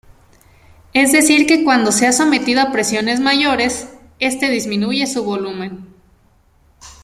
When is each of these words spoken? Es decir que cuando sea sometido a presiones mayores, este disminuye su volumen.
Es 0.93 1.11
decir 1.11 1.45
que 1.45 1.63
cuando 1.63 1.91
sea 1.91 2.11
sometido 2.11 2.59
a 2.63 2.71
presiones 2.71 3.19
mayores, 3.19 3.87
este 4.17 4.49
disminuye 4.49 5.05
su 5.05 5.23
volumen. 5.23 5.93